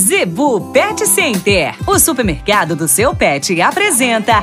[0.00, 4.42] Zebu Pet Center, o supermercado do seu pet, apresenta.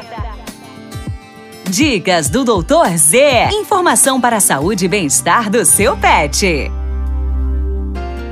[1.68, 3.50] Dicas do Doutor Z.
[3.52, 6.72] Informação para a saúde e bem-estar do seu pet.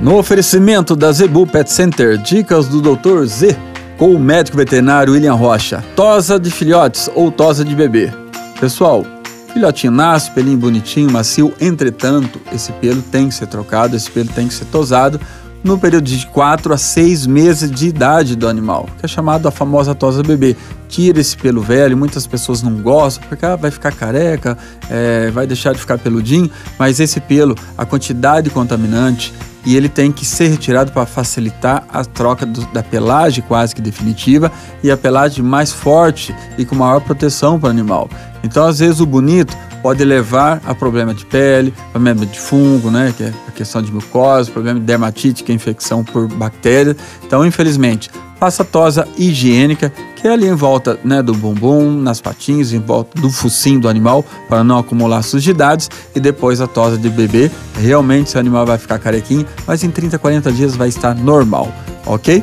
[0.00, 3.56] No oferecimento da Zebu Pet Center, dicas do Doutor Z,
[3.98, 5.84] com o médico veterinário William Rocha.
[5.96, 8.12] Tosa de filhotes ou tosa de bebê.
[8.60, 9.04] Pessoal,
[9.52, 14.46] filhotinho nasce, pelinho bonitinho, macio, entretanto, esse pelo tem que ser trocado, esse pelo tem
[14.46, 15.20] que ser tosado
[15.64, 19.50] no período de 4 a 6 meses de idade do animal, que é chamado a
[19.50, 20.56] famosa tosa bebê.
[20.88, 24.56] Tira esse pelo velho, muitas pessoas não gostam, porque ah, vai ficar careca,
[24.88, 30.12] é, vai deixar de ficar peludinho, mas esse pelo, a quantidade contaminante, e ele tem
[30.12, 34.52] que ser retirado para facilitar a troca do, da pelagem quase que definitiva
[34.82, 38.08] e a pelagem mais forte e com maior proteção para o animal.
[38.44, 39.56] Então, às vezes, o bonito
[39.86, 43.92] pode levar a problema de pele, problema de fungo, né, que é a questão de
[43.92, 46.96] mucosa, problema de dermatite, que é infecção por bactérias.
[47.24, 52.72] Então, infelizmente, faça tosa higiênica, que é ali em volta né, do bumbum, nas patinhas,
[52.72, 57.08] em volta do focinho do animal, para não acumular sujidades, e depois a tosa de
[57.08, 57.48] bebê.
[57.76, 61.72] Realmente, seu animal vai ficar carequinho, mas em 30, 40 dias vai estar normal,
[62.04, 62.42] ok?